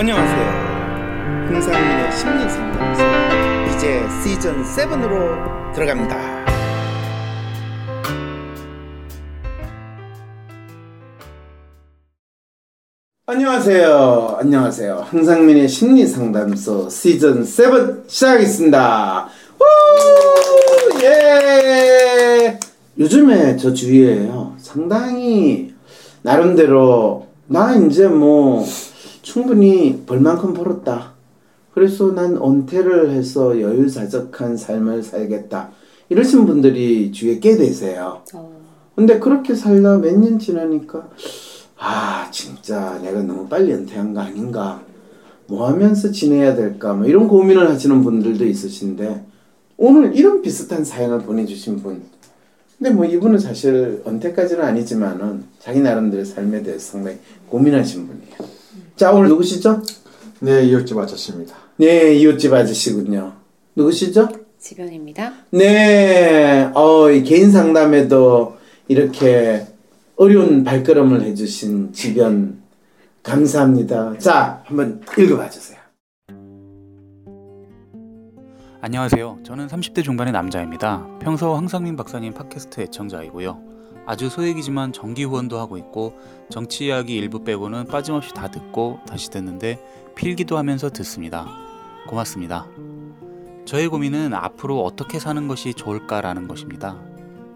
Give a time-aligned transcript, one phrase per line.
[0.00, 1.46] 안녕하세요.
[1.50, 3.02] 흥상민의 심리 상담소
[3.76, 6.16] 이제 시즌 7으로 들어갑니다.
[13.26, 14.36] 안녕하세요.
[14.40, 15.06] 안녕하세요.
[15.10, 19.28] 흥상민의 심리 상담소 시즌 7 시작하겠습니다.
[19.60, 21.02] 우!
[21.02, 22.58] 예!
[22.98, 24.54] 요즘에 저 주위에요.
[24.56, 25.74] 상당히
[26.22, 28.64] 나름대로 나 이제 뭐
[29.34, 31.12] 충분히 벌만큼 벌었다.
[31.72, 35.70] 그래서 난 은퇴를 해서 여유자적한 삶을 살겠다.
[36.08, 38.22] 이러신 분들이 주위에 꽤 되세요.
[38.96, 41.08] 근데 그렇게 살다 몇 년 지나니까
[41.78, 44.82] 아 진짜 내가 너무 빨리 은퇴한 거 아닌가
[45.46, 49.24] 뭐 하면서 지내야 될까 뭐 이런 고민을 하시는 분들도 있으신데
[49.76, 52.02] 오늘 이런 비슷한 사연을 보내주신 분
[52.76, 57.18] 근데 뭐 이분은 사실 은퇴까지는 아니지만은 자기 나름대로 삶에 대해서 상당히
[57.48, 58.59] 고민하신 분이에요
[59.00, 59.82] 자 오늘 누구시죠?
[60.40, 61.56] 네, 이웃집 아저씨입니다.
[61.78, 63.32] 네 이웃집 아저씨군요
[63.74, 64.28] 누구시죠?
[64.58, 65.32] 지변입니다.
[65.52, 69.66] 네, 어, 이 개인 상담에도 이렇게
[70.16, 72.60] 어려운 발걸음을 해주신 지변
[73.22, 74.18] 감사합니다.
[74.18, 75.78] 자, 한번 읽어봐 주세요.
[78.82, 79.38] 안녕하세요.
[79.44, 81.06] 저는 30대 중반의 남자입니다.
[81.22, 83.79] 평소 황상민 박사님 팟캐스트 애청자이고요.
[84.10, 86.18] 아주 소액이지만 정기 후원도 하고 있고
[86.50, 89.80] 정치 이야기 일부 빼고는 빠짐없이 다 듣고 다시 듣는데
[90.16, 91.46] 필기도 하면서 듣습니다.
[92.08, 92.66] 고맙습니다.
[93.66, 97.00] 저의 고민은 앞으로 어떻게 사는 것이 좋을까라는 것입니다.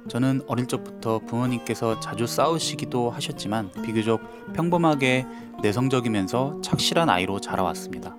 [0.07, 4.21] 저는 어릴 적부터 부모님께서 자주 싸우시기도 하셨지만 비교적
[4.53, 5.27] 평범하게
[5.61, 8.17] 내성적이면서 착실한 아이로 자라왔습니다.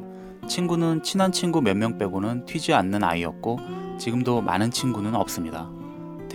[0.49, 3.59] 친구는 친한 친구 몇 명 빼고는 튀지 않는 아이였고
[3.97, 5.69] 지금도 많은 친구는 없습니다.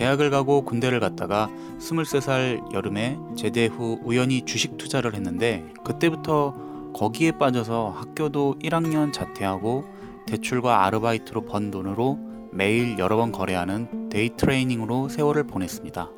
[0.01, 6.55] 대학을 가고 군대를 갔다가 23살 여름에 제대 후 우연히 주식 투자를 했는데 그때부터
[6.91, 9.85] 거기에 빠져서 학교도 1학년 자퇴하고
[10.25, 12.17] 대출과 아르바이트로 번 돈으로
[12.51, 16.09] 매일 여러 번 거래하는 데이 트레이딩으로 세월을 보냈습니다.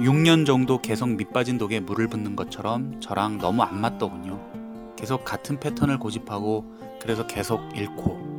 [0.00, 4.38] 6년 정도 계속 밑빠진 독에 물을 붓는 것처럼 저랑 너무 안 맞더군요.
[4.96, 6.66] 계속 같은 패턴을 고집하고
[7.00, 8.33] 그래서 계속 잃고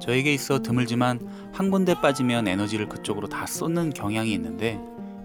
[0.00, 1.20] 저에게 있어 드물지만
[1.52, 4.80] 한 군데 빠지면 에너지를 그쪽으로 다 쏟는 경향이 있는데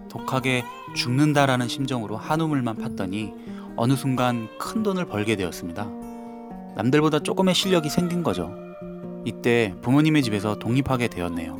[0.09, 0.63] 독하게
[0.95, 3.33] 죽는다라는 심정으로 한우물만 팠더니
[3.75, 5.89] 어느 순간 큰 돈을 벌게 되었습니다.
[6.75, 8.55] 남들보다 조금의 실력이 생긴 거죠.
[9.25, 11.57] 이때 부모님의 집에서 독립하게 되었네요.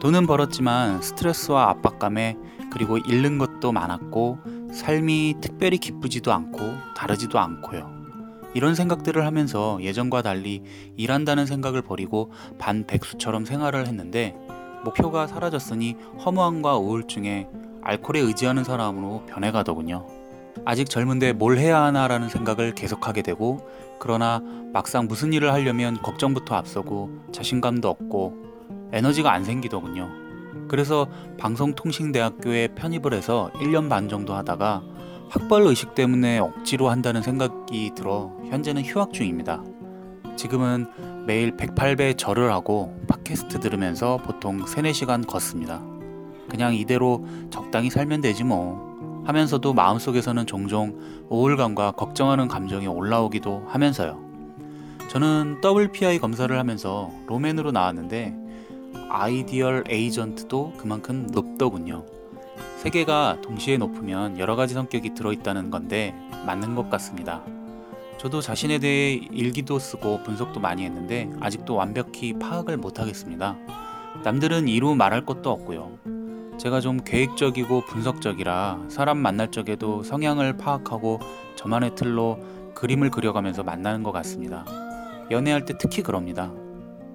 [0.00, 2.36] 돈은 벌었지만 스트레스와 압박감에
[2.70, 4.38] 그리고 잃는 것도 많았고
[4.72, 6.60] 삶이 특별히 기쁘지도 않고
[6.94, 7.95] 다르지도 않고요.
[8.56, 10.62] 이런 생각들을 하면서 예전과 달리
[10.96, 14.34] 일한다는 생각을 버리고 반백수처럼 생활을 했는데
[14.82, 15.94] 목표가 사라졌으니
[16.24, 17.48] 허무함과 우울증에
[17.82, 20.06] 알코올에 의지하는 사람으로 변해가더군요.
[20.64, 23.60] 아직 젊은데 뭘 해야 하나라는 생각을 계속하게 되고
[24.00, 24.40] 그러나
[24.72, 28.32] 막상 무슨 일을 하려면 걱정부터 앞서고 자신감도 없고
[28.92, 30.08] 에너지가 안 생기더군요.
[30.66, 34.82] 그래서 방송통신대학교에 편입을 해서 1년 반 정도 하다가
[35.28, 39.62] 학벌 의식 때문에 억지로 한다는 생각이 들어 현재는 휴학 중입니다.
[40.36, 40.86] 지금은
[41.26, 45.82] 매일 108배 절을 하고 팟캐스트 들으면서 보통 3, 4시간 걷습니다.
[46.48, 50.96] 그냥 이대로 적당히 살면 되지 뭐 하면서도 마음속에서는 종종
[51.28, 54.24] 우울감과 걱정하는 감정이 올라오기도 하면서요.
[55.08, 58.36] 저는 WPI 검사를 하면서 로맨으로 나왔는데
[59.08, 62.04] 아이디얼 에이전트도 그만큼 높더군요.
[62.78, 66.14] 세 개가 동시에 높으면 여러 가지 성격이 들어있다는 건데
[66.46, 67.42] 맞는 것 같습니다.
[68.18, 73.56] 저도 자신에 대해 일기도 쓰고 분석도 많이 했는데 아직도 완벽히 파악을 못하겠습니다.
[74.24, 75.98] 남들은 이루 말할 것도 없고요.
[76.58, 81.20] 제가 좀 계획적이고 분석적이라 사람 만날 적에도 성향을 파악하고
[81.56, 82.38] 저만의 틀로
[82.74, 84.64] 그림을 그려가면서 만나는 것 같습니다.
[85.30, 86.52] 연애할 때 특히 그럽니다.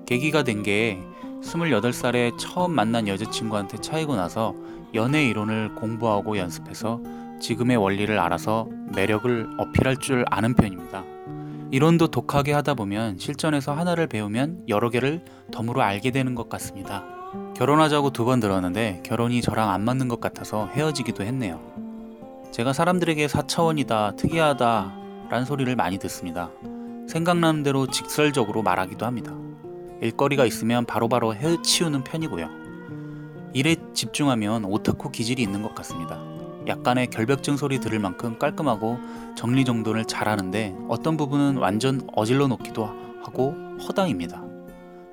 [0.06, 1.00] 계기가 된 게
[1.42, 4.56] 28살에 처음 만난 여자친구한테 차이고 나서
[4.94, 7.02] 연애 이론을 공부하고 연습해서
[7.40, 11.04] 지금의 원리를 알아서 매력을 어필할 줄 아는 편입니다.
[11.72, 17.04] 이론도 독하게 하다 보면 실전에서 하나를 배우면 여러 개를 덤으로 알게 되는 것 같습니다.
[17.56, 21.60] 결혼하자고 두 번 들었는데 결혼이 저랑 안 맞는 것 같아서 헤어지기도 했네요.
[22.52, 24.94] 제가 사람들에게 사차원이다, 특이하다
[25.30, 26.52] 라는 소리를 많이 듣습니다.
[27.08, 29.34] 생각나는 대로 직설적으로 말하기도 합니다.
[30.02, 32.50] 일거리가 있으면 바로바로 해치우는 편이고요.
[33.54, 36.20] 일에 집중하면 오타쿠 기질이 있는 것 같습니다.
[36.68, 38.98] 약간의 결벽증 소리 들을 만큼 깔끔하고
[39.36, 42.86] 정리정돈을 잘하는데 어떤 부분은 완전 어질러 놓기도
[43.24, 43.56] 하고
[43.88, 44.44] 허당입니다.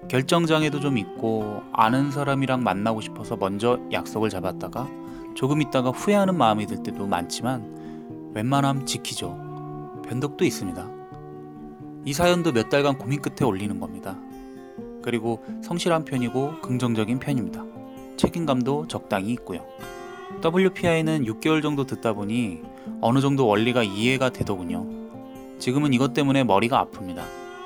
[0.08, 4.88] 결정장애도 좀 있고 아는 사람이랑 만나고 싶어서 먼저 약속을 잡았다가
[5.35, 10.02] 조금 있다가 후회하는 마음이 들 때도 많지만 웬만함 지키죠.
[10.06, 10.90] 변덕도 있습니다.
[12.05, 14.17] 이 사연도 몇 달간 고민 끝에 올리는 겁니다.
[15.09, 17.65] 그리고 성실한 편이고 긍정적인 편입니다.
[18.19, 19.65] 책임감도 적당히 있고요.
[20.45, 22.61] WPI는 6개월 정도 듣다 보니
[23.01, 24.87] 어느 정도 원리가 이해가 되더군요.
[25.59, 27.23] 지금은 이것 때문에 머리가 아픕니다.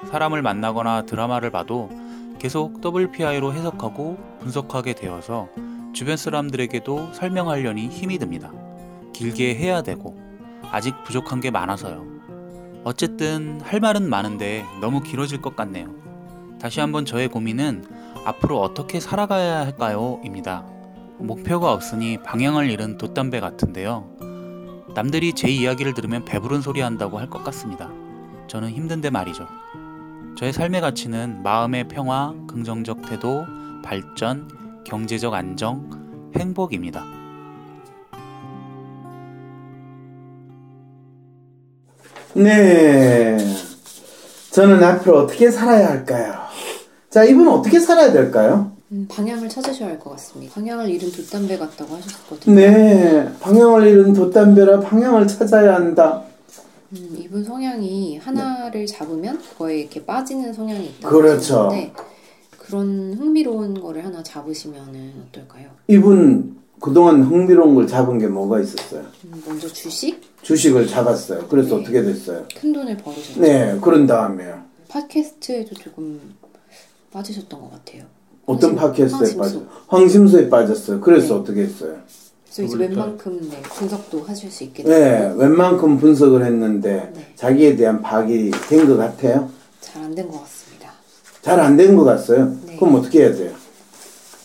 [0.06, 1.91] 사람을 만나거나 드라마를 봐도
[2.39, 5.49] 계속 WPI로 해석하고 분석하게 되어서
[5.93, 8.53] 주변 사람들에게도 설명하려니 힘이 듭니다.
[9.12, 10.17] 길게 해야 되고
[10.71, 12.06] 아직 부족한 게 많아서요.
[12.85, 16.01] 어쨌든 할 말은 많은데 너무 길어질 것 같네요.
[16.62, 17.85] 다시 한번 저의 고민은
[18.25, 20.20] 앞으로 어떻게 살아가야 할까요?
[20.25, 20.64] 입니다.
[21.19, 24.09] 목표가 없으니 방향을 잃은 돛담배 같은데요.
[24.94, 27.91] 남들이 제 이야기를 들으면 배부른 소리 한다고 할 것 같습니다.
[28.47, 29.49] 저는 힘든데 말이죠.
[30.38, 33.44] 저의 삶의 가치는 마음의 평화, 긍정적 태도,
[33.82, 37.05] 발전, 경제적 안정, 행복입니다.
[42.35, 43.71] 네.
[44.52, 46.34] 저는 앞으로 어떻게 살아야 할까요?
[47.10, 48.72] 자, 이분은 어떻게 살아야 될까요?
[48.93, 50.54] 음, 방향을 찾으셔야 할 것 같습니다.
[50.54, 52.54] 방향을 잃은 돛담배 같다고 하셨거든요.
[52.54, 53.28] 네.
[53.40, 56.22] 방향을 잃은 돛담배라 방향을 찾아야 한다.
[56.93, 61.55] 음, 이분 성향이 하나를 잡으면 그거에 이렇게 빠지는 성향이 있다고 그렇죠.
[61.70, 61.93] 하셨는데
[62.58, 65.69] 그런 흥미로운 거를 하나 잡으시면은 어떨까요?
[65.88, 69.02] 이분 그동안 흥미로운 걸 잡은 게 뭐가 있었어요?
[69.25, 71.47] 음, 먼저 주식 주식을 잡았어요.
[71.49, 71.83] 그래서 네.
[71.83, 72.44] 어떻게 됐어요?
[72.59, 73.41] 큰 돈을 벌으셨죠.
[73.41, 73.79] 네.
[73.81, 74.62] 그런 다음에요.
[74.89, 76.21] 팟캐스트에도 조금
[77.12, 78.05] 빠지셨던 것 같아요.
[78.47, 79.37] 어떤 황심- 팟캐스트에 황심수.
[79.39, 79.62] 빠져?
[79.89, 81.00] 황심수에 빠졌어요.
[81.00, 81.41] 그래서 네.
[81.41, 81.97] 어떻게 했어요?
[82.55, 82.77] 그래서 이제.
[82.77, 87.33] 웬만큼 네, 분석도 하실 수 있게 네, 됐고 웬만큼 분석을 했는데 네.
[87.37, 89.49] 자기에 대한 파악이 된 것 같아요.
[89.81, 90.91] 잘 안 된 것 같습니다.
[91.43, 92.55] 잘 안 된 것 같아요.
[92.67, 92.77] 네.
[92.77, 93.53] 그럼 어떻게 해야 돼요?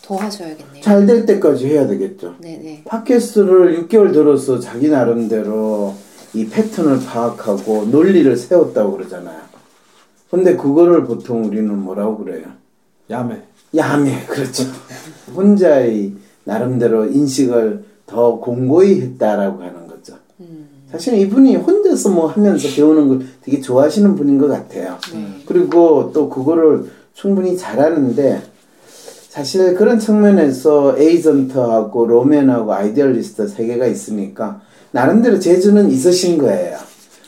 [0.08, 0.82] 더 하셔야겠네요.
[0.82, 2.36] 잘 될 때까지 해야 되겠죠.
[2.40, 2.84] 네네.
[2.86, 5.94] 팟캐스트를 6개월 들어서 자기 나름대로
[6.34, 9.42] 이 패턴을 파악하고 논리를 세웠다고 그러잖아요.
[10.32, 12.46] 근데 그거를 보통 우리는 뭐라고 그래요?
[13.10, 13.42] 야매.
[13.76, 14.64] 야매, 그렇죠.
[15.36, 16.14] 혼자의
[16.46, 20.14] 나름대로 인식을 더 공고히 했다라고 하는 거죠.
[20.40, 24.98] 음, 사실 이분이 혼자서 뭐 하면서 배우는 걸 되게 좋아하시는 분인 것 같아요.
[25.14, 25.44] 네.
[25.46, 28.42] 그리고 또 그거를 충분히 잘하는데
[29.38, 36.76] 사실 그런 측면에서 에이전트하고 로맨하고 아이디얼리스트 세 개가 있으니까 나름대로 재주는 있으신 거예요.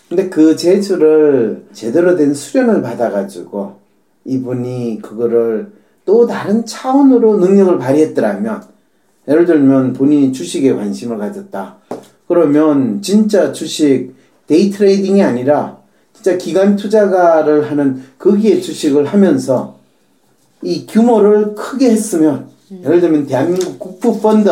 [0.07, 3.75] 근데 그 재주를 제대로 된 수련을 받아가지고
[4.25, 5.71] 이분이 그거를
[6.03, 8.63] 또 다른 차원으로 능력을 발휘했더라면
[9.27, 11.77] 예를 들면 본인이 주식에 관심을 가졌다.
[12.27, 14.15] 그러면 진짜 주식
[14.47, 15.77] 데이 트레이딩이 아니라
[16.13, 19.78] 진짜 기관 투자가를 하는 거기에 주식을 하면서
[20.61, 24.49] 이 규모를 크게 했으면 예를 들면 대한민국 국부 펀드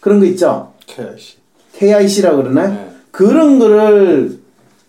[0.00, 0.72] 그런 거 있죠.
[0.86, 1.38] KIC.
[1.74, 2.70] KIC라 그러나요?
[2.70, 2.88] 네.
[3.10, 4.40] 그런 거를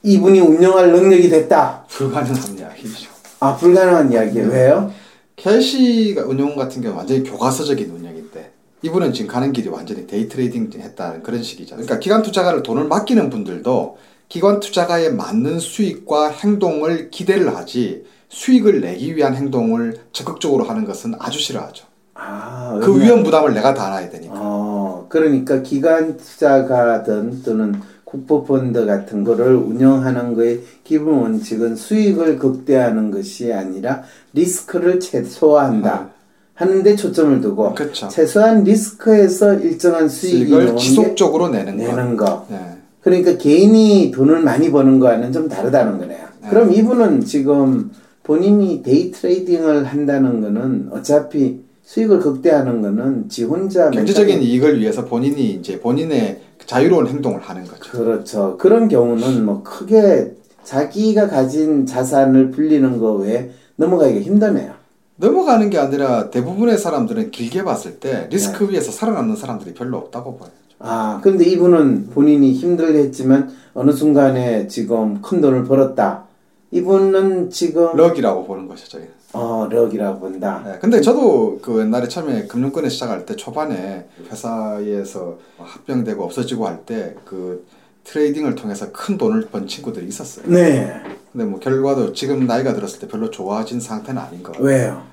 [0.04, 1.86] 이분이 운영할 능력이 됐다.
[1.90, 3.10] 불가능한 이야기죠.
[3.40, 4.48] 아 불가능한 이야기예요.
[4.50, 4.92] 왜요?
[5.36, 8.52] KIC가 운용 같은 경우 완전히 교과서적인 운영인데
[8.82, 11.76] 이분은 지금 가는 길이 완전히 데이 트레이딩 했다는 그런 식이죠.
[11.76, 13.98] 그러니까 기관 투자가를 돈을 맡기는 분들도
[14.28, 18.04] 기관 투자가에 맞는 수익과 행동을 기대를 하지
[18.40, 21.86] 수익을 내기 위한 행동을 적극적으로 하는 것은 아주 싫어하죠.
[22.14, 24.34] 아 그 왜냐- 위험 부담을 내가 다 안아야 되니까.
[24.36, 33.52] 어, 그러니까 기관 투자가든 또는 국부펀드 같은 거를 운영하는 거의 기본 원칙은 수익을 극대화하는 것이
[33.54, 34.04] 아니라
[34.34, 36.10] 리스크를 최소화한다.
[36.56, 38.10] 하는데 초점을 두고 그렇죠.
[38.10, 41.84] 최소한 리스크에서 일정한 수익을 지속적으로 내는 것.
[41.84, 42.46] 내는 거.
[42.50, 42.60] 네.
[43.02, 46.26] 그러니까 개인이 돈을 많이 버는 거와는 좀 다르다는 거네요.
[46.42, 46.50] 네.
[46.50, 47.92] 그럼 이분은 지금
[48.30, 55.54] 본인이 데이 트레이딩을 한다는 거는 어차피 수익을 극대화하는 거는 지 혼자 경제적인 이익을 위해서 본인이
[55.54, 57.92] 이제 본인의 자유로운 행동을 하는 거죠.
[57.92, 58.56] 그렇죠.
[58.60, 64.74] 그런 경우는 뭐 크게 자기가 가진 자산을 불리는 거 외에 넘어가기가 힘드네요.
[65.16, 68.74] 넘어가는 게 아니라 대부분의 사람들은 길게 봤을 때 리스크 네.
[68.74, 70.52] 위에서 살아남는 사람들이 별로 없다고 봐요.
[70.78, 76.29] 아, 근데 이분은 본인이 힘들게 했지만 어느 순간에 지금 큰 돈을 벌었다.
[76.72, 78.90] 이분은 지금 럭이라고 보는 것이죠.
[78.92, 79.12] 저희는.
[79.34, 80.62] 어, 럭이라고 본다.
[80.66, 87.16] 네, 근데 저도 그 옛날에 처음에 금융권에 시작할 때 초반에 회사에서 합병되고 없어지고 할 때
[87.26, 87.66] 그
[88.06, 90.46] 트레이딩을 통해서 큰 돈을 번 친구들이 있었어요.
[90.48, 91.00] 네.
[91.32, 94.66] 근데 뭐 결과도 지금 나이가 들었을 때 별로 좋아진 상태는 아닌 것 같아요.
[94.68, 95.04] 왜요?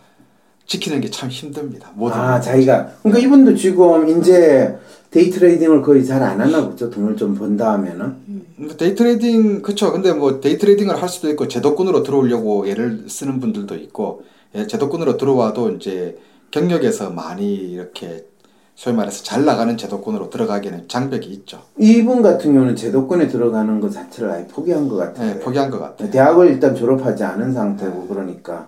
[0.67, 1.91] 지키는 게 참 힘듭니다.
[1.95, 2.41] 모든 아, 걸.
[2.43, 2.91] 자기가.
[3.03, 4.77] 그러니까 이분도 지금 이제
[5.11, 6.91] 데이 트레이딩을 거의 잘 안 하나 보죠.
[6.91, 8.17] 돈을 좀 번 다음에는.
[8.57, 13.41] 근데 데이 트레이딩 그쵸 근데 뭐 데이 트레이딩을 할 수도 있고 제도권으로 들어오려고 애를 쓰는
[13.41, 16.19] 분들도 있고 예, 제도권으로 들어와도 이제
[16.51, 18.27] 경력에서 많이 이렇게
[18.75, 21.63] 소위 말해서 잘 나가는 제도권으로 들어가기에는 장벽이 있죠.
[21.79, 25.35] 이분 같은 경우는 제도권에 들어가는 것 자체를 아예 포기한 것 같아요.
[25.35, 26.11] 네, 포기한 것 같아요.
[26.11, 28.67] 대학을 일단 졸업하지 않은 상태고 그러니까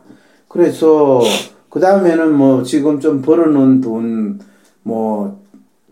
[0.48, 1.20] 그래서
[1.68, 4.38] 그 다음에는 뭐 지금 좀 벌어놓은 돈
[4.84, 5.38] 뭐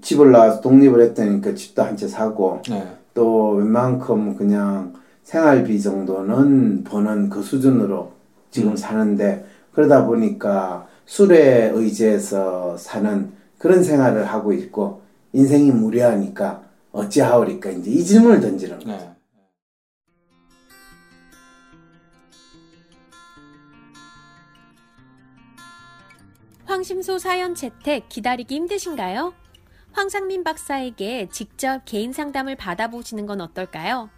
[0.02, 2.86] 집을 나와서 독립을 했다니까 집도 한 채 사고 네.
[3.14, 8.12] 또 웬만큼 그냥 생활비 정도는 버는 그 수준으로
[8.50, 16.62] 지금 사는데 그러다 보니까 술에 의지해서 사는 그런 생활을 하고 있고 인생이 무료하니까
[16.92, 18.98] 어찌하오리까 이제 이 질문을 던지는 거예요.
[18.98, 19.12] 네.
[26.64, 29.32] 황심소 사연 채택 기다리기 힘드신가요?
[29.96, 34.10] 황상민 박사에게 직접 개인 상담을 받아보시는 건 어떨까요?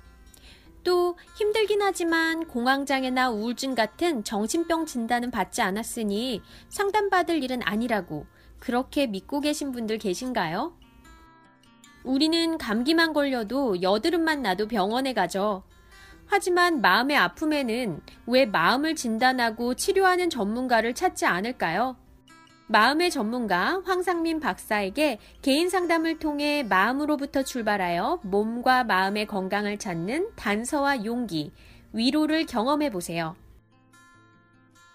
[0.83, 8.27] 또 힘들긴 하지만 공황장애나 우울증 같은 정신병 진단은 받지 않았으니 상담받을 일은 아니라고
[8.59, 10.77] 그렇게 믿고 계신 분들 계신가요?
[12.03, 15.63] 우리는 감기만 걸려도 여드름만 나도 병원에 가죠.
[16.27, 21.97] 하지만 마음의 아픔에는 왜 마음을 진단하고 치료하는 전문가를 찾지 않을까요?
[22.71, 31.51] 마음의 전문가 황상민 박사에게 개인 상담을 통해 마음으로부터 출발하여 몸과 마음의 건강을 찾는 단서와 용기,
[31.95, 33.37] 위로를 경험해 보세요.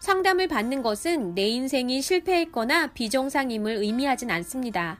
[0.02, 5.00] 상담을 받는 것은 내 인생이 실패했거나 비정상임을 의미하진 않습니다.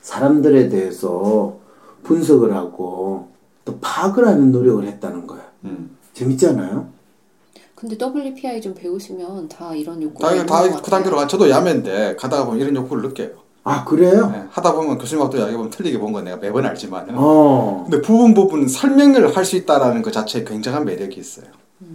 [0.01, 1.60] 사람들에 대해서
[2.03, 3.29] 분석을 하고
[3.65, 5.43] 또 파악을 하는 노력을 했다는 거야.
[5.65, 5.97] 음.
[6.15, 6.89] 재밌지 않아요?
[7.75, 10.83] 근데 WPI 좀 배우시면 다 이런 요구가 다, 있는 것다 같아요.
[10.83, 11.27] 그 단계로 가.
[11.27, 13.31] 저도 야매인데 가다가 보면 이런 욕구를 느껴요.
[13.65, 14.31] 아 그래요?
[14.31, 14.45] 네.
[14.51, 17.07] 하다 보면 교수님하고 또 이야기해보면 틀리게 본 건 내가 매번 알지만.
[17.15, 17.87] 어.
[17.89, 21.47] 근데 부분 부분 설명을 할 수 있다라는 그 자체에 굉장한 매력이 있어요.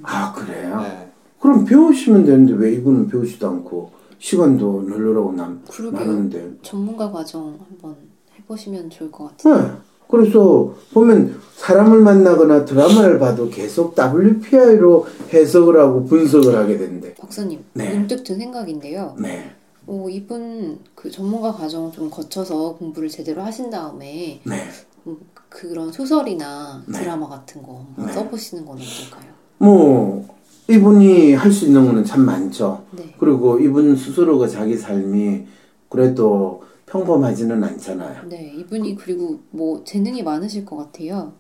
[0.04, 0.82] 아 그래요?
[0.82, 1.12] 네.
[1.40, 5.64] 그럼 배우시면 되는데 왜 이분은 배우지도 않고 시간도 널널하고 남.
[5.92, 6.52] 많은데.
[6.64, 7.96] 전문가 과정 한번
[8.40, 9.62] 해보시면 좋을 것 같아요.
[9.62, 9.72] 네.
[10.10, 17.14] 그래서 보면 사람을 만나거나 드라마를 봐도 계속 WPI로 해석을 하고 분석을 하게 된대.
[17.16, 17.94] 박사님, 네.
[17.94, 19.16] 문득 든 생각인데요.
[19.20, 19.52] 네.
[19.88, 24.64] 어, 이분 그 전문가 과정 좀 거쳐서 공부를 제대로 하신 다음에 네.
[25.08, 25.18] 음,
[25.50, 27.00] 그런 소설이나 네.
[27.00, 28.12] 드라마 같은 거 네.
[28.12, 29.32] 써보시는 건 어떨까요?
[29.60, 30.28] 뭐
[30.68, 32.84] 이분이 할 수 있는 거는 참 많죠.
[32.92, 33.14] 네.
[33.20, 35.46] 그리고 이분 스스로가 자기 삶이
[35.90, 36.64] 그래도
[36.96, 38.22] 평범하지는 않잖아요.
[38.30, 41.34] 네, 이분이 그리고 뭐 재능이 많으실 것 같아요.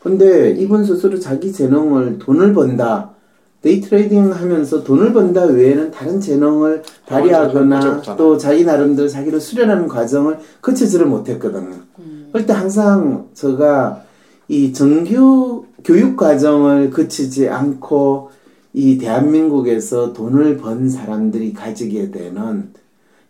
[0.00, 3.10] 근데 이분 스스로 자기 재능을 돈을 번다.
[3.60, 8.02] day trading 하면서 돈을 번다 외에는 다른 재능을 발휘하거나.
[8.16, 11.76] 또 자기 나름대로 자기를 수련하는 과정을 거치지를 못했거든요.
[12.00, 14.02] 음, 그럴 때 항상 제가
[14.48, 18.30] 이 정규 교육 과정을 거치지 않고
[18.72, 22.72] 이 대한민국에서 돈을 번 사람들이 가지게 되는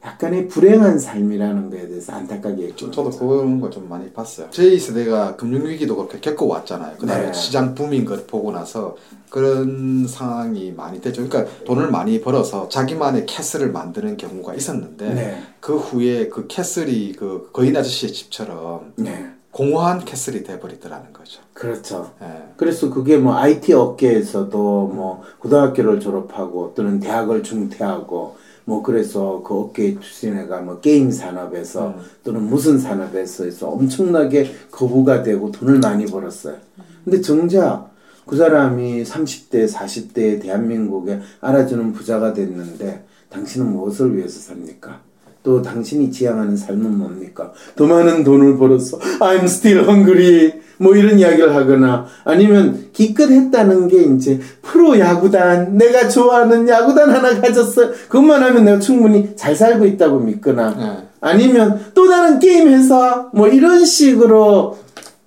[0.04, 2.90] 약간의 불행한 삶이라는 거에 대해서 안타깝게 저, 얘기합니다.
[2.90, 4.49] 저도 그런 거좀 많이 봤어요.
[4.50, 6.97] 저희 세대가 금융위기도 그렇게 겪어왔잖아요.
[6.99, 7.32] 그 다음에 네.
[7.32, 8.97] 시장 붐인 걸 보고 나서
[9.30, 11.26] 그런 상황이 많이 되죠.
[11.26, 15.42] 그러니까 돈을 많이 벌어서 자기만의 castle을 만드는 경우가 있었는데 네.
[15.61, 19.30] 그 후에 그 castle이 그 거인 아저씨의 집처럼 네.
[19.52, 21.42] 공허한 castle이 돼버리더라는 거죠.
[21.52, 22.11] 그렇죠.
[22.23, 22.26] 예.
[22.56, 29.95] 그래서 그게 뭐 IT 업계에서도 뭐 고등학교를 졸업하고 또는 대학을 중퇴하고 뭐 그래서 그 업계에
[29.95, 32.02] 투신해가 뭐 게임 산업에서 음.
[32.25, 36.57] 또는 무슨 산업에서 해서 엄청나게 거부가 되고 돈을 많이 벌었어요.
[37.04, 37.90] 근데 정작
[38.26, 45.00] 그 사람이 30대, 40대에 대한민국에 알아주는 부자가 됐는데 당신은 무엇을 위해서 삽니까?
[45.42, 47.52] 또 당신이 지향하는 삶은 뭡니까?
[47.75, 50.52] 더 많은 돈을 벌어서 I'm still hungry
[50.83, 57.41] 뭐 이런 이야기를 하거나 아니면 기껏 했다는 게 이제 프로 야구단 내가 좋아하는 야구단 하나
[57.41, 61.09] 가졌어 그것만 하면 내가 충분히 잘 살고 있다고 믿거나 네.
[61.21, 64.77] 아니면 또 다른 게임 회사 뭐 이런 식으로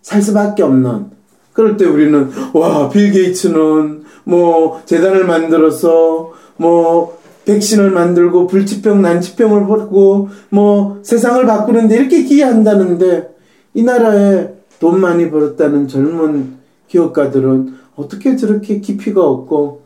[0.02, 1.06] 살 수밖에 없는
[1.54, 10.30] 그럴 때 우리는 와 빌 게이츠는 뭐 재단을 만들어서 뭐 백신을 만들고 불치병 난치병을 벌고
[10.50, 13.30] 뭐 세상을 바꾸는데 이렇게 기여한다는데
[13.76, 16.56] 이 나라에 돈 많이 벌었다는 젊은
[16.88, 19.84] 기업가들은 어떻게 저렇게 깊이가 없고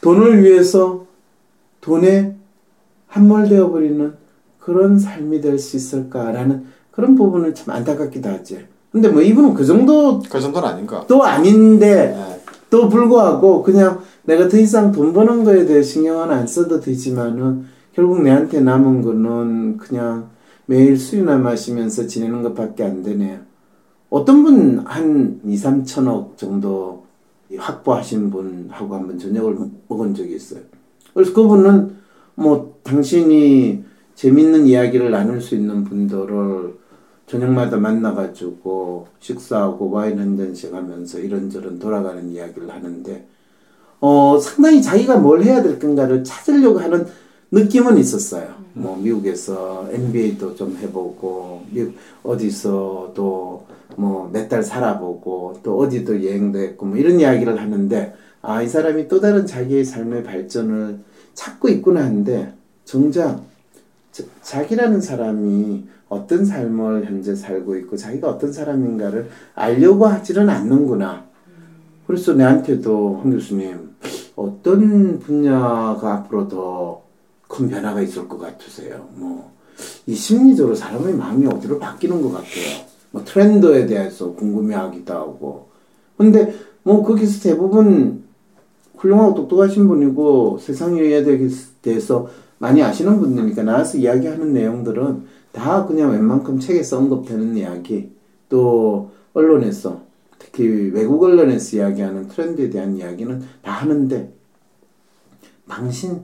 [0.00, 1.06] 돈을 위해서
[1.80, 2.36] 돈에
[3.08, 4.14] 함몰되어 버리는
[4.58, 8.66] 그런 삶이 될 수 있을까라는 그런 부분을 참 안타깝기도 하지.
[8.90, 11.04] 근데 뭐 이분은 그 정도도 그 정도는 아닌가.
[11.22, 12.40] 아닌데 네.
[12.70, 18.22] 또 불구하고 그냥 내가 더 이상 돈 버는 거에 대해 신경은 안 써도 되지만은 결국
[18.22, 20.30] 내한테 남은 거는 그냥
[20.66, 23.38] 매일 술이나 마시면서 지내는 것밖에 안 되네요.
[24.10, 27.04] 어떤 분 한 2, 3천억 정도
[27.56, 29.56] 확보하신 분하고 한번 저녁을
[29.88, 30.60] 먹은 적이 있어요.
[31.14, 31.96] 그래서 그분은
[32.34, 33.84] 뭐 당신이
[34.14, 36.74] 재밌는 이야기를 나눌 수 있는 분들을
[37.26, 43.26] 저녁마다 만나가지고 식사하고 와인 한 잔씩 하면서 이런저런 돌아가는 이야기를 하는데
[44.00, 47.06] 어 상당히 자기가 뭘 해야 될 건가를 찾으려고 하는
[47.50, 48.54] 느낌은 있었어요.
[48.74, 53.65] 뭐 미국에서 NBA도 좀 해보고 미국 어디서 또
[53.96, 59.08] 뭐 몇 달 살아보고 또 어디도 여행도 했고 뭐 이런 이야기를 하는데 아 이 사람이
[59.08, 60.98] 또 다른 자기의 삶의 발전을
[61.34, 62.52] 찾고 있구나 하는데
[62.84, 63.42] 정작
[64.12, 71.24] 자- 자기라는 사람이 어떤 삶을 현재 살고 있고 자기가 어떤 사람인가를 알려고 하지는 않는구나.
[72.06, 73.90] 그래서 내한테도 황 교수님
[74.36, 77.06] 어떤 분야가 앞으로 더
[77.48, 79.08] 큰 변화가 있을 것 같으세요?
[79.14, 79.46] 뭐
[80.06, 82.85] 이 심리적으로 사람의 마음이 어디로 바뀌는 것 같아요.
[83.10, 85.68] 뭐 트렌드에 대해서 궁금해하기도 하고.
[86.16, 88.24] 근데 뭐 거기서 대부분
[88.96, 91.24] 훌륭하고 똑똑하신 분이고 세상 여에
[91.82, 98.10] 대해서 많이 아시는 분들이니까 나와서 이야기하는 내용들은 다 그냥 웬만큼 책에 언급되는 이야기
[98.48, 100.02] 또 언론에서
[100.38, 104.32] 특히 외국 언론에서 이야기하는 트렌드에 대한 이야기는 다 하는데
[105.68, 106.22] 당신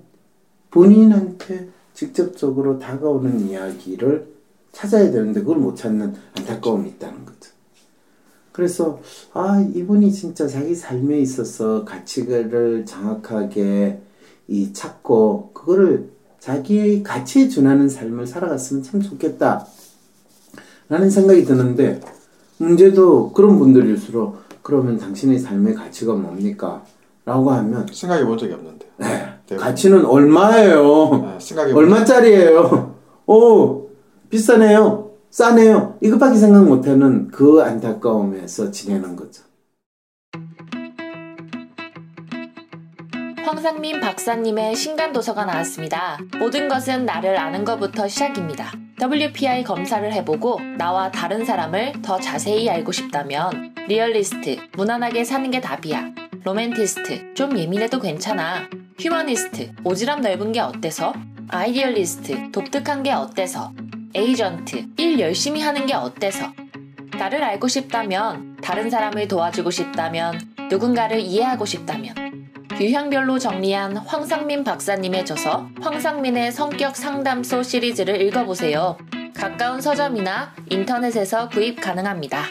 [0.71, 4.32] 본인한테 직접적으로 다가오는 이야기를
[4.73, 7.53] 찾아야 되는데 그걸 못 찾는 안타까움이 있다는 거죠.
[8.51, 9.01] 그래서
[9.33, 14.01] 아 이분이 진짜 자기 삶에 있어서 가치를 정확하게
[14.49, 19.67] 이 찾고 그거를 자기의 가치에 준하는 삶을 살아갔으면 참 좋겠다
[20.89, 22.01] 라는 생각이 드는데
[22.59, 26.85] 문제도 그런 분들일수록 그러면 당신의 삶의 가치가 뭡니까?
[27.25, 28.87] 라고 하면 생각해 본 적이 없는데.
[28.99, 29.07] 네,
[29.47, 29.59] 대부분.
[29.59, 31.39] 가치는 얼마예요?
[31.39, 32.95] 네, 얼마짜리예요?
[33.27, 33.89] 오,
[34.33, 35.11] 비싸네요.
[35.29, 35.99] 싸네요.
[36.01, 39.43] 이것밖에 생각 못하는 그 안타까움에서 지내는 거죠.
[43.45, 46.19] 황상민 박사님의 신간 도서가 나왔습니다.
[46.39, 48.73] 모든 것은 나를 아는 것부터 시작입니다.
[48.99, 56.11] WPI 검사를 해보고 나와 다른 사람을 더 자세히 알고 싶다면 리얼리스트, 무난하게 사는 게 답이야.
[56.45, 58.71] 로맨티스트, 좀 예민해도 괜찮아.
[58.99, 61.13] 휴머니스트, 오지랖 넓은 게 어때서?
[61.49, 63.73] 아이디얼리스트, 독특한 게 어때서?
[64.15, 66.53] 에이전트, 일 열심히 하는 게 어때서?
[67.19, 70.39] 나를 알고 싶다면, 다른 사람을 도와주고 싶다면,
[70.71, 72.15] 누군가를 이해하고 싶다면,
[72.79, 78.99] 유형별로 정리한 황상민 박사님의 저서 황상민의 성격 상담소 시리즈를 읽어보세요.
[79.35, 82.45] 가까운 서점이나 인터넷에서 구입 가능합니다.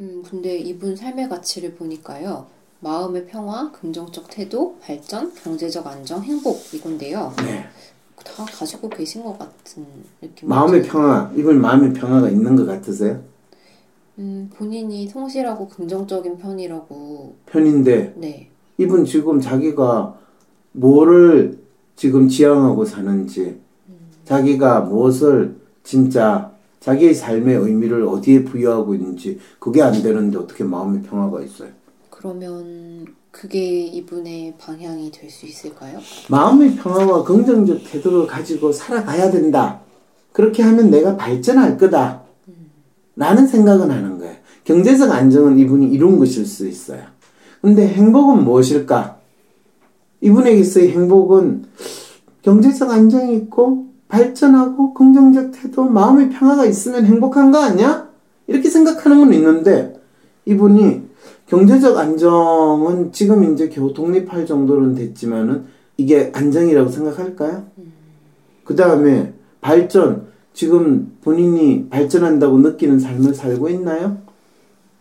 [0.00, 2.46] 음, 근데 이분 삶의 가치를 보니까요.
[2.80, 7.34] 마음의 평화, 긍정적 태도, 발전, 경제적 안정, 행복 이건데요.
[7.38, 7.66] 네.
[8.24, 9.86] 다 가지고 계신 것 같은
[10.20, 10.48] 느낌.
[10.48, 13.22] 마음의 평화, 이분 마음의 평화가 있는 것 같으세요?
[14.18, 17.36] 음, 본인이 성실하고 긍정적인 편이라고.
[17.46, 18.48] 편인데 네.
[18.78, 20.18] 이분 지금 자기가
[20.72, 21.58] 뭐를
[21.96, 23.60] 지금 지향하고 사는지
[24.24, 31.42] 자기가 무엇을 진짜 자기의 삶의 의미를 어디에 부여하고 있는지 그게 안 되는데 어떻게 마음의 평화가
[31.42, 31.70] 있어요?
[32.34, 35.98] 그러면 그게 이분의 방향이 될 수 있을까요?
[36.30, 39.80] 마음의 평화와 긍정적 태도를 가지고 살아가야 된다.
[40.32, 42.22] 그렇게 하면 내가 발전할 거다.
[43.14, 44.36] 라는 생각은 하는 거예요.
[44.64, 47.02] 경제적 안정은 이분이 이룬 것일 수 있어요.
[47.60, 49.18] 근데 행복은 무엇일까?
[50.22, 51.66] 이분에게서의 행복은
[52.40, 58.08] 경제적 안정이 있고 발전하고 긍정적 태도, 마음의 평화가 있으면 행복한 거 아니야?
[58.46, 60.00] 이렇게 생각하는 건 있는데
[60.46, 61.03] 이분이
[61.58, 67.64] 경제적 안정은 지금 이제 겨우 독립할 정도는 됐지만은 이게 안정이라고 생각할까요?
[68.64, 74.18] 그 다음에 발전, 지금 본인이 발전한다고 느끼는 삶을 살고 있나요?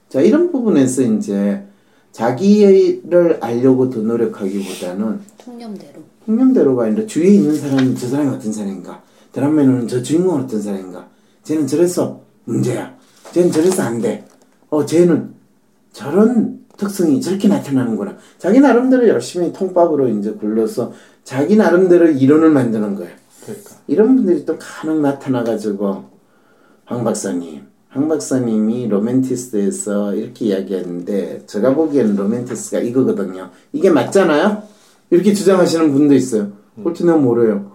[0.10, 1.64] 자, 이런 부분에서 이제
[2.12, 6.02] 자기를 알려고 더 노력하기보다는 통념대로.
[6.28, 11.08] 통념대로가 아니라 주위에 있는 사람이 저 사람이 어떤 사람인가 드라마에는 저 주인공은 어떤 사람인가
[11.44, 12.96] 쟤는 저래서 문제야
[13.32, 14.24] 쟤는 저래서 안 돼
[14.70, 15.33] 어 쟤는
[15.94, 20.92] 저런 특성이 저렇게 나타나는구나 자기 나름대로 열심히 통밥으로 이제 굴러서
[21.24, 23.72] 자기 나름대로 이론을 만드는 거예요 그러니까.
[23.88, 26.04] 이런 분들이 또 간혹 나타나가지고
[26.86, 34.64] 황 박사님 황 박사님이 로맨티스트에서 이렇게 이야기하는데 제가 보기에는 로맨티스트가 이거거든요 이게 맞잖아요
[35.12, 36.52] 이렇게 주장하시는 분도 있어요
[36.84, 37.72] 그렇지 내가 뭐래요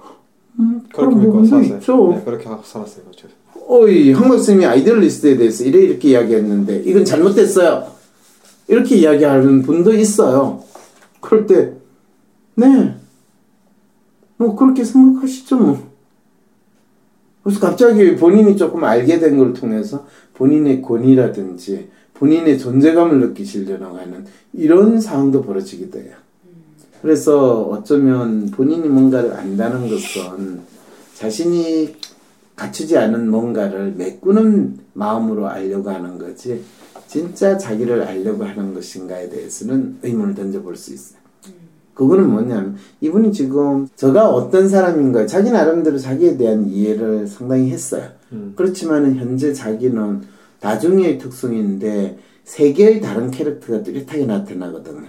[0.59, 2.09] 음, 그렇게 믿고 살았어요.
[2.11, 3.05] 네, 그렇게 하고 살았어요.
[3.05, 3.29] 그렇죠.
[3.69, 7.98] 어이 황 박사님이 아이디얼리스트에 대해서 이래 이렇게 이야기했는데 이건 잘못됐어요.
[8.69, 10.63] 이렇게 이야기하는 분도 있어요.
[11.21, 11.73] 그럴 때
[12.55, 12.95] 네.
[14.37, 15.89] 뭐 그렇게 생각하시죠 뭐.
[17.43, 25.01] 그래서 갑자기 본인이 조금 알게 된 걸 통해서 본인의 권위라든지 본인의 존재감을 느끼시려고 하는 이런
[25.01, 26.15] 상황도 벌어지기도 해요.
[27.01, 30.61] 그래서 어쩌면 본인이 뭔가를 안다는 것은
[31.15, 31.95] 자신이
[32.57, 36.63] 갖추지 않은 뭔가를 메꾸는 마음으로 알려고 하는 거지
[37.09, 41.19] 진짜 자기를 알려고 하는 것인가에 대해서는 의문을 던져볼 수 있어요.
[41.95, 48.05] 그거는 뭐냐면 이분이 지금 저가 어떤 사람인가 자기 나름대로 자기에 대한 이해를 상당히 했어요.
[48.31, 48.53] 음.
[48.55, 50.23] 그렇지만은 현재 자기는
[50.61, 55.09] 다중의 특성인데 세 개의 다른 캐릭터가 뚜렷하게 나타나거든요.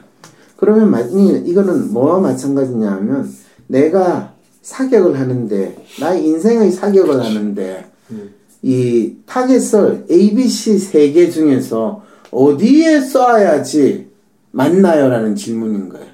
[0.58, 3.30] 그러면 만약 이거는 뭐와 마찬가지냐면
[3.68, 8.39] 내가 사격을 하는데 나의 인생의 사격을 하는데 음.
[8.62, 14.06] 이 타겟을 A, B, C 세 개 중에서 어디에 쏴야지
[14.52, 16.08] 맞나요라는 질문인 거예요.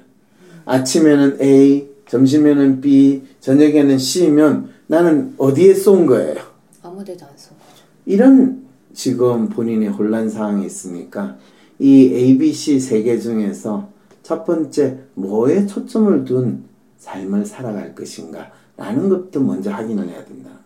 [0.64, 6.36] 아침에는 A, 점심에는 B, 저녁에는 C면 나는 어디에 쏜 거예요.
[6.82, 7.82] 아무데도 안 쏜 거죠.
[8.04, 8.62] 이런
[8.94, 11.36] 지금 본인이 혼란 상황이 있으니까
[11.78, 13.88] 이 A, B, C 세 개 중에서
[14.22, 16.64] 첫 번째 뭐에 초점을 둔
[16.98, 20.56] 삶을 살아갈 것인가 라는 것도 먼저 확인을 해야 거죠.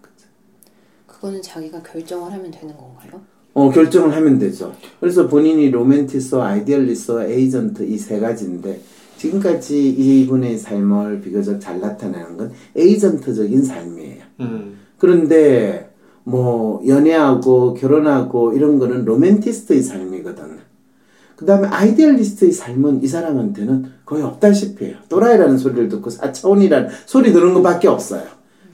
[1.20, 3.20] 그거는 자기가 결정을 하면 되는 건가요?
[3.52, 4.72] 어, 결정을 하면 되죠.
[5.00, 8.80] 그래서 본인이 로맨티스트, 아이디얼리스트, 에이전트 이 세 가지인데
[9.18, 14.22] 지금까지 이분의 삶을 비교적 잘 나타내는 건 에이전트적인 삶이에요.
[14.40, 14.78] 음.
[14.96, 15.90] 그런데
[16.24, 20.58] 뭐 연애하고 결혼하고 이런 거는 로맨티스트의 삶이거든.
[21.36, 24.96] 그 다음에 아이디얼리스트의 삶은 이 사람한테는 거의 없다시피 해요.
[25.10, 28.24] 또라이라는 소리를 듣고 4차원이라는 소리 들은 것밖에 없어요.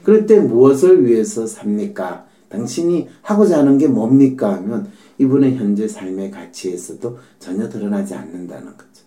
[0.04, 2.26] 그럴 때 무엇을 위해서 삽니까?
[2.56, 4.54] 당신이 하고자 하는 게 뭡니까?
[4.54, 9.04] 하면 이분의 현재 삶의 가치에서도 전혀 드러나지 않는다는 거죠.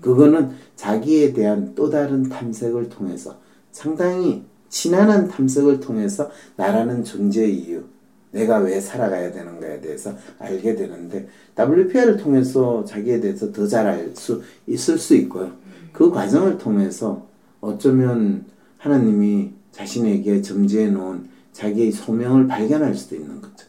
[0.00, 3.38] 그거는 자기에 대한 또 다른 탐색을 통해서
[3.72, 7.82] 상당히 친한한 탐색을 통해서 나라는 존재의 이유,
[8.30, 11.26] 내가 왜 살아가야 되는가에 대해서 알게 되는데
[11.58, 15.52] WPR을 통해서 자기에 대해서 더 잘 알 수 있을 수 있고요.
[15.92, 17.26] 그 과정을 통해서
[17.60, 18.44] 어쩌면
[18.78, 23.66] 하나님이 자신에게 점지해 놓은 자기의 소명을 발견할 수도 있는 거죠.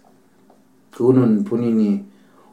[0.92, 2.04] 그거는 본인이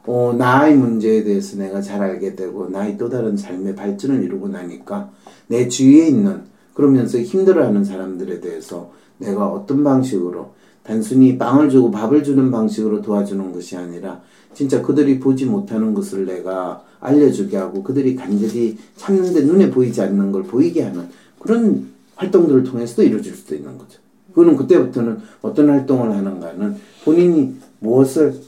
[0.07, 5.11] 어, 나의 문제에 대해서 내가 잘 알게 되고 나의 또 다른 삶의 발전을 이루고 나니까
[5.47, 6.41] 내 주위에 있는
[6.73, 13.75] 그러면서 힘들어하는 사람들에 대해서 내가 어떤 방식으로 단순히 빵을 주고 밥을 주는 방식으로 도와주는 것이
[13.75, 14.21] 아니라
[14.55, 20.43] 진짜 그들이 보지 못하는 것을 내가 알려주게 하고 그들이 간절히 참는데 눈에 보이지 않는 걸
[20.43, 23.99] 보이게 하는 그런 활동들을 통해서도 이루어질 수도 있는 거죠.
[24.37, 28.39] 그거는 그때부터는 어떤 활동을 하는가는 본인이 무엇을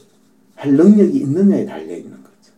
[0.54, 2.52] 할 능력이 있느냐에 달려 있는 거죠.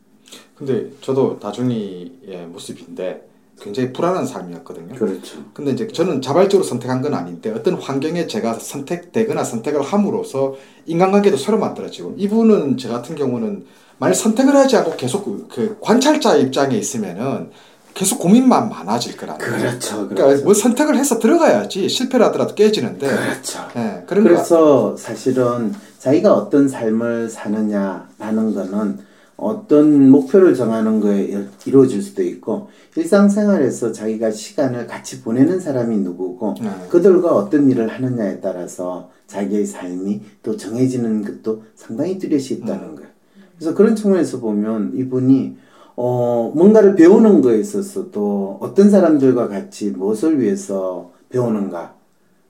[0.55, 3.27] 근데 저도 다중이의 모습인데
[3.59, 4.95] 굉장히 불안한 삶이었거든요.
[4.97, 5.39] 그렇죠.
[5.55, 11.59] 근데 이제 저는 자발적으로 선택한 건 아닌데 어떤 환경에 제가 선택되거나 선택을 함으로써 인간관계도 서로
[11.59, 13.65] 만들어지고 이분은 저 같은 경우는
[13.99, 17.51] 만약 선택을 하지 않고 계속 그- 그 관찰자 입장에 있으면은
[17.95, 19.57] 계속 고민만 많아질 거라는 거죠.
[19.57, 20.09] 그렇죠.
[20.09, 23.61] 그러니까 뭐 선택을 해서 들어가야지 실패를 하더라도 깨지는데 그렇죠.
[23.77, 28.99] 예, 그런 거 그래서 사실은 자기가 어떤 삶을 사느냐라는 거는
[29.37, 36.71] 어떤 목표를 정하는 거에 이루어질 수도 있고 일상생활에서 자기가 시간을 같이 보내는 사람이 누구고 네.
[36.89, 43.11] 그들과 어떤 일을 하느냐에 따라서 자기의 삶이 또 정해지는 것도 상당히 뚜렷이 있다는 거예요.
[43.57, 45.57] 그래서 그런 측면에서 보면 이분이
[45.97, 51.95] 어, 뭔가를 배우는 거에 있어서도 어떤 사람들과 같이 무엇을 위해서 배우는가.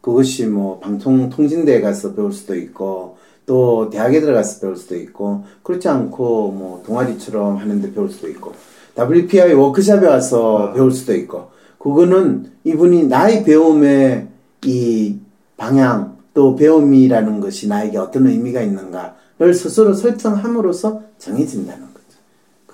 [0.00, 6.52] 그것이 뭐 방통통신대에 가서 배울 수도 있고 또 대학에 들어가서 배울 수도 있고 그렇지 않고
[6.52, 8.52] 뭐 동아리처럼 하는데 배울 수도 있고
[8.98, 14.28] WPI 워크샵에 와서 배울 수도 있고 그거는 이분이 나의 배움의
[14.64, 15.18] 이
[15.56, 21.91] 방향 또 배움이라는 것이 나에게 어떤 의미가 있는가를 스스로 설정함으로써 정해진다는.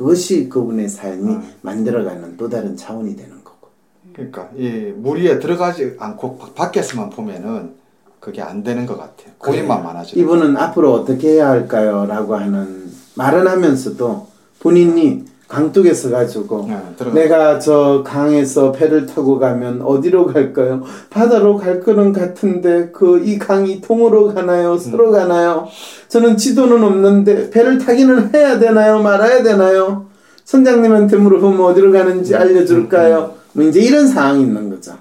[0.03, 3.69] 그것이 그분의 삶이 만들어가는 또 다른 차원이 되는 거고.
[4.15, 7.73] 그러니까 이 무리에 들어가지 않고 바- 밖에서만 보면은
[8.21, 9.33] 그게 안 되는 것 같아요.
[9.39, 10.23] 고민만 많아지는.
[10.23, 12.07] 이분은 앞으로 어떻게 해야 할까요?
[12.07, 14.29] 라고 하는 말은 하면서도
[14.61, 20.83] 본인이 강둑에 서 가지고 네, 들어가- 내가 저 강에서 배를 타고 가면 어디로 갈까요?
[21.09, 24.77] 바다로 갈 거는 같은데 그 이 강이 동으로 가나요?
[24.77, 25.67] 서로 가나요?
[26.09, 29.01] 저는 지도는 없는데 배를 타기는 해야 되나요?
[29.03, 30.07] 말아야 되나요?
[30.45, 33.35] 선장님한테 물어보면 어디로 가는지 알려줄까요?
[33.55, 34.93] 뭐 이제 이런 상황이 있는 거죠.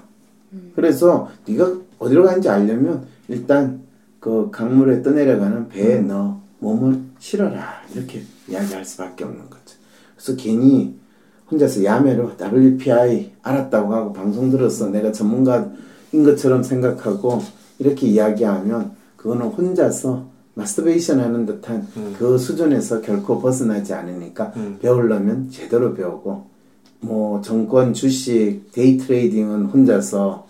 [0.74, 3.80] 그래서 네가 어디로 가는지 알려면 일단
[4.20, 9.57] 그 강물에 떠내려가는 배에 너 몸을 실어라 이렇게 이야기할 수밖에 없는 거죠.
[10.18, 10.94] 그래서 괜히
[11.50, 15.70] 혼자서 야매로 WPI 알았다고 하고 방송 들어서 내가 전문가인
[16.24, 17.40] 것처럼 생각하고
[17.78, 21.86] 이렇게 이야기하면 그거는 혼자서 마스터베이션 하는 듯한
[22.18, 26.46] 그 수준에서 결코 벗어나지 않으니까 배우려면 제대로 배우고
[27.00, 30.46] 뭐 증권 주식 day trading은 혼자서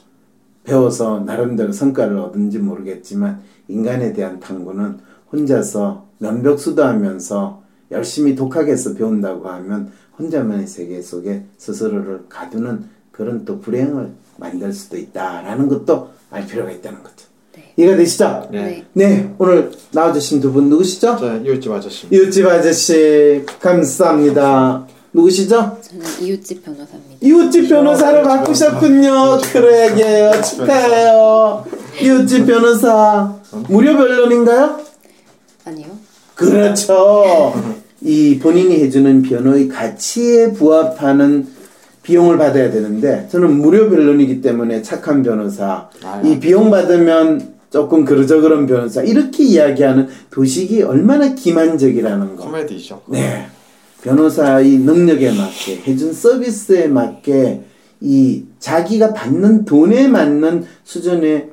[0.65, 4.99] 배워서 나름대로 성과를 얻은지 모르겠지만 인간에 대한 탐구는
[5.31, 14.11] 혼자서 면벽 수도하면서 열심히 독학해서 배운다고 하면 혼자만의 세계 속에 스스로를 가두는 그런 또 불행을
[14.37, 17.27] 만들 수도 있다라는 것도 알 필요가 있다는 거죠.
[17.55, 17.73] 네.
[17.77, 18.49] 이해가 되시죠?
[18.51, 18.85] 네.
[18.93, 21.17] 네, 오늘 나와주신 두 분 누구시죠?
[21.19, 22.07] 자, 이웃집 아저씨.
[22.11, 24.87] 이웃집 아저씨 감사합니다.
[25.13, 25.79] 누구시죠?
[25.81, 27.17] 저는 이웃집 변호사입니다.
[27.21, 29.39] 이웃집 변호사를 바꾸셨군요.
[29.53, 30.43] 그러게요.
[30.43, 31.65] 축하해요.
[32.03, 33.35] 이웃집 변호사
[33.69, 34.81] 무료 변론인가요?
[35.65, 35.98] 아니요.
[36.39, 37.53] 그렇죠.
[38.01, 41.47] 이 본인이 해주는 변호의 가치에 부합하는
[42.03, 45.91] 비용을 받아야 되는데 저는 무료 변론이기 때문에 착한 변호사.
[46.05, 46.29] 아유.
[46.29, 52.45] 이 비용 받으면 조금 그러저그런 변호사 이렇게 이야기하는 도식이 얼마나 기만적이라는 거.
[52.45, 53.03] 코미디죠.
[53.09, 53.47] 네.
[54.03, 57.63] 변호사의 능력에 맞게 해준 서비스에 맞게
[58.01, 61.51] 이 자기가 받는 돈에 맞는 수준의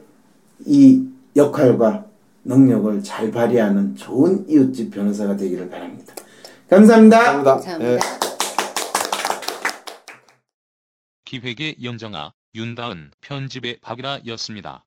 [0.68, 1.02] 이
[1.36, 2.06] 역할과
[2.46, 6.14] 능력을 잘 발휘하는 좋은 이웃집 변호사가 되기를 바랍니다.
[6.70, 7.18] 감사합니다.
[7.18, 7.54] 감사합니다.
[7.54, 7.94] 감사합니다.
[7.94, 8.00] 예.
[11.26, 14.86] 기획의 영정아, 윤다은, 편집의 박이라였습니다.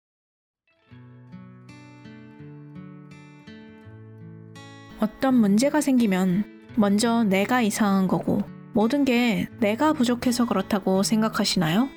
[5.00, 6.44] 어떤 문제가 생기면
[6.76, 8.42] 먼저 내가 이상한 거고
[8.72, 11.88] 모든 게 내가 부족해서 그렇다고 생각하시나요?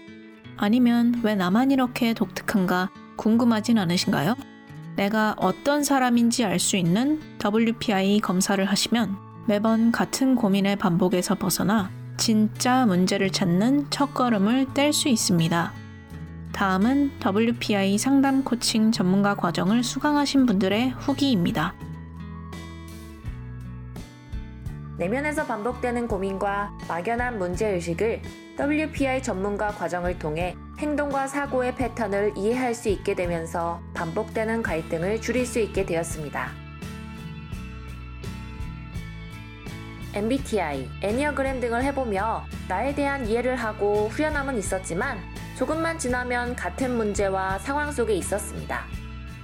[0.57, 4.35] 아니면 왜 나만 이렇게 독특한가 궁금하진 않으신가요?
[5.01, 12.85] 내가 어떤 사람인지 알 수 있는 WPI 검사를 하시면 매번 같은 고민의 반복에서 벗어나 진짜
[12.85, 15.73] 문제를 찾는 첫걸음을 뗄 수 있습니다.
[16.53, 21.73] 다음은 WPI 상담 코칭 전문가 과정을 수강하신 분들의 후기입니다.
[24.99, 28.21] 내면에서 반복되는 고민과 막연한 문제의식을
[28.59, 35.59] WPI 전문가 과정을 통해 행동과 사고의 패턴을 이해할 수 있게 되면서 반복되는 갈등을 줄일 수
[35.59, 36.49] 있게 되었습니다.
[40.15, 45.19] MBTI, 애니어그램 등을 해보며 나에 대한 이해를 하고 후련함은 있었지만
[45.55, 48.85] 조금만 지나면 같은 문제와 상황 속에 있었습니다.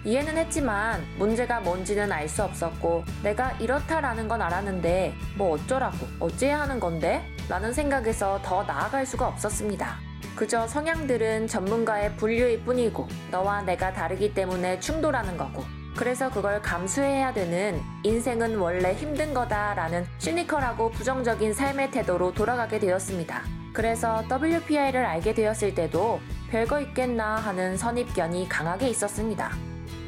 [0.05, 6.79] 이해는 했지만 문제가 뭔지는 알 수 없었고 내가 이렇다라는 건 알았는데 뭐 어쩌라고 어째야 하는
[6.79, 7.23] 건데?
[7.47, 10.06] 라는 생각에서 더 나아갈 수가 없었습니다.
[10.37, 17.81] 그저 성향들은 전문가의 분류일 뿐이고 너와 내가 다르기 때문에 충돌하는 거고 그래서 그걸 감수해야 되는
[18.03, 23.41] 인생은 원래 힘든 거다라는 시니컬하고 부정적인 삶의 태도로 돌아가게 되었습니다.
[23.73, 26.19] 그래서 WPI를 알게 되었을 때도
[26.51, 29.51] 별거 있겠나 하는 선입견이 강하게 있었습니다.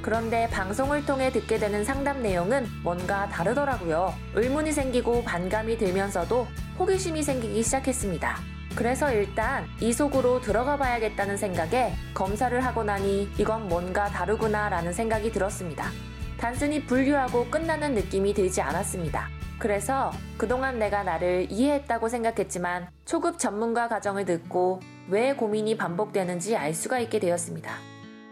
[0.03, 4.13] 그런데 방송을 통해 듣게 되는 상담 내용은 뭔가 다르더라고요.
[4.35, 6.45] 의문이 생기고 반감이 들면서도
[6.77, 8.58] 호기심이 생기기 시작했습니다.
[8.75, 15.31] 그래서 일단 이 속으로 들어가 봐야겠다는 생각에 검사를 하고 나니 이건 뭔가 다르구나 라는 생각이
[15.31, 15.89] 들었습니다.
[16.37, 19.27] 단순히 분류하고 끝나는 느낌이 들지 않았습니다.
[19.59, 24.79] 그래서 그동안 내가 나를 이해했다고 생각했지만 초급 전문가 과정을 듣고
[25.09, 27.73] 왜 고민이 반복되는지 알 수가 있게 되었습니다.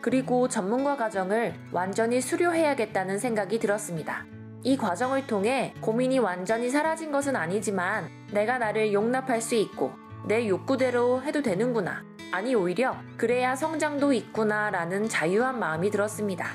[0.02, 4.26] 그리고 전문가 과정을 완전히 수료해야겠다는 생각이 들었습니다.
[4.64, 9.92] 이 과정을 통해 고민이 완전히 사라진 것은 아니지만 내가 나를 용납할 수 있고
[10.28, 12.04] 내 욕구대로 해도 되는구나.
[12.34, 16.50] 아니 오히려 그래야 성장도 있구나 라는 자유한 마음이 들었습니다.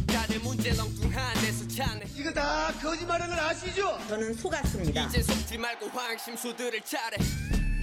[0.08, 2.04] 다들 문제 렁뚱한 데서 찾네.
[2.16, 3.96] 이거 다 거짓말인 걸 아시죠?
[4.08, 5.04] 저는 속았습니다.
[5.04, 7.16] 이제 속지 말고 황심수들을 차례.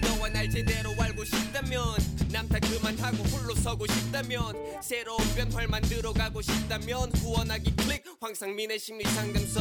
[0.02, 1.82] 너와 날 제대로 알고 싶다면
[2.30, 8.04] 남탓 그만하고 홀로 서고 싶다면 새로운 변화를 만들어 가고 싶다면 후원하기 클릭.
[8.20, 9.60] 황상민의 심리 상담소